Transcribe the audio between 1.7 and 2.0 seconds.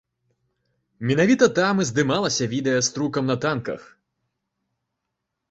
і